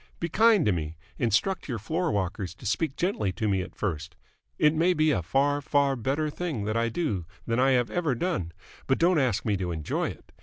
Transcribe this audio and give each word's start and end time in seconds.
Be 0.19 0.29
kind 0.29 0.65
to 0.65 0.71
me. 0.71 0.97
Instruct 1.19 1.69
your 1.69 1.77
floor 1.77 2.11
walkers 2.11 2.55
to 2.55 2.65
speak 2.65 2.95
gently 2.95 3.31
to 3.33 3.47
me 3.47 3.61
at 3.61 3.75
first. 3.75 4.15
It 4.57 4.73
may 4.73 4.95
be 4.95 5.11
a 5.11 5.21
far, 5.21 5.61
far 5.61 5.95
better 5.95 6.31
thing 6.31 6.63
that 6.65 6.75
I 6.75 6.89
do 6.89 7.27
than 7.45 7.59
I 7.59 7.73
have 7.73 7.91
ever 7.91 8.15
done, 8.15 8.51
but 8.87 8.97
don't 8.97 9.19
ask 9.19 9.45
me 9.45 9.57
to 9.57 9.71
enjoy 9.71 10.09
it! 10.09 10.31